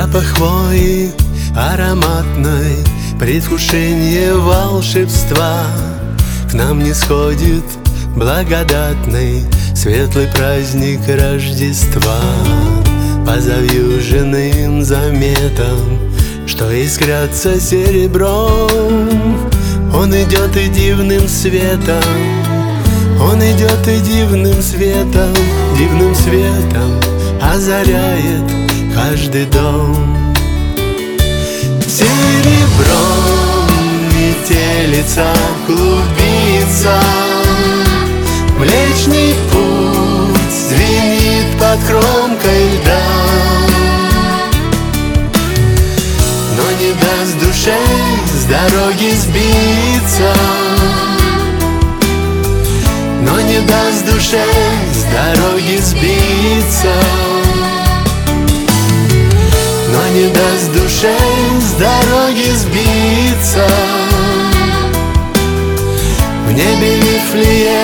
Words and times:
Запах 0.00 0.24
хвои 0.24 1.10
ароматной 1.54 2.76
Предвкушение 3.18 4.34
волшебства. 4.34 5.66
К 6.50 6.54
нам 6.54 6.82
не 6.82 6.94
сходит 6.94 7.64
благодатный 8.16 9.44
Светлый 9.74 10.26
праздник 10.28 11.00
Рождества. 11.06 12.18
По 13.26 13.38
завьюженным 13.42 14.82
заметам 14.82 15.98
Что 16.46 16.70
искрятся 16.70 17.60
серебром. 17.60 19.50
Он 19.94 20.14
идет 20.14 20.56
и 20.56 20.68
дивным 20.68 21.28
светом 21.28 22.02
Он 23.20 23.38
идет 23.38 23.86
и 23.86 24.00
дивным 24.00 24.62
светом 24.62 25.34
Дивным 25.76 26.14
светом 26.14 26.98
озаряет 27.42 28.69
каждый 28.94 29.46
дом. 29.46 30.34
Серебром 31.86 33.68
метелица 34.14 35.26
клубится. 35.66 37.00
Млечный 38.58 39.34
путь 39.50 40.54
звенит 40.68 41.58
под 41.58 41.78
кромкой 41.88 42.74
льда. 42.74 43.02
Но 46.56 46.64
не 46.80 46.92
даст 46.92 47.38
душе 47.40 47.78
с 48.32 48.44
дороги 48.44 49.10
сбиться. 49.14 50.32
Но 53.22 53.40
не 53.40 53.60
даст 53.60 54.06
душе 54.06 54.44
с 54.92 55.02
дороги 55.12 55.76
сбиться 55.78 56.94
не 60.20 60.26
даст 60.26 60.72
душе 60.72 61.16
с 61.60 61.72
дороги 61.80 62.50
сбиться. 62.54 63.66
В 66.46 66.52
небе 66.52 66.96
Вифлеемская 66.96 67.79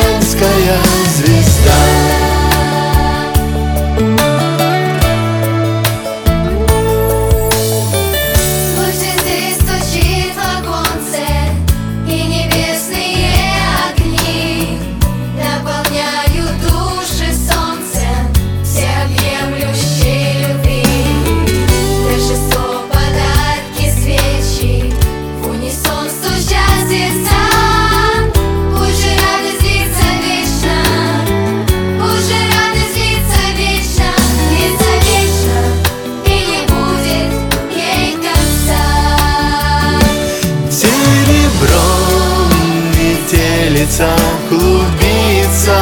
метелица 43.86 44.08
клубится. 44.48 45.76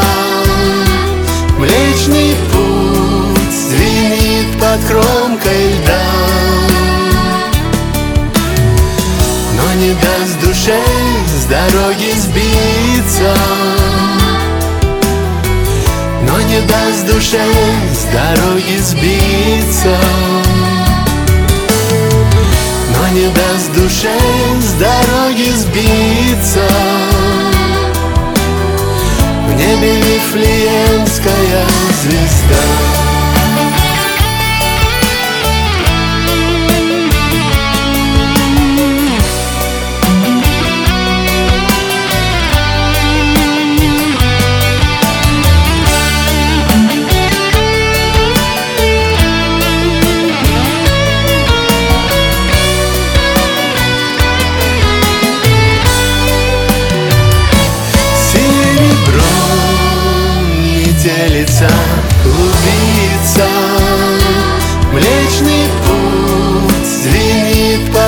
Млечный 1.59 2.35
путь 2.53 3.53
звенит 3.53 4.59
под 4.61 4.85
кромкой 4.87 5.73
льда. 5.73 6.03
Но 9.57 9.81
не 9.81 9.93
даст 9.95 10.41
душе 10.41 10.81
с 11.27 11.45
дороги 11.47 12.13
сбиться. 12.17 13.35
Но 16.23 16.41
не 16.41 16.61
даст 16.63 17.07
душе 17.07 17.45
с 17.93 18.05
дороги 18.13 18.79
сбиться. 18.79 19.97
Но 22.91 23.09
не 23.09 23.29
даст 23.29 23.73
душе 23.75 24.17
с 24.61 24.73
дороги 24.73 25.51
сбиться 25.51 26.94
небе 29.75 29.97
Вифлеемская 29.97 31.67
звезда 32.03 33.04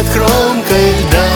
под 0.07 0.13
кромкой 0.13 0.93
льда. 1.01 1.29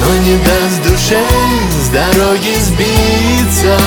Но 0.00 0.16
не 0.24 0.36
даст 0.36 0.82
душе 0.88 1.22
с 1.70 1.88
дороги 1.88 2.54
сбиться. 2.60 3.78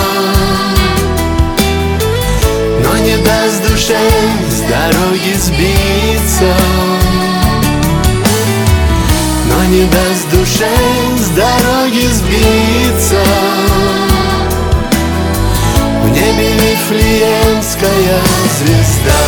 Но 2.84 2.98
не 2.98 3.18
даст 3.18 3.68
душе 3.70 4.00
с 4.50 4.60
дороги 4.62 5.34
сбиться. 5.34 6.54
Но 9.46 9.64
не 9.66 9.84
даст 9.86 10.30
душе 10.32 10.70
с 11.18 11.30
дороги 11.30 12.08
сбиться. 12.08 13.24
В 16.04 16.10
небе 16.10 16.54
Вифлеемская 16.54 18.22
звезда 18.60 19.27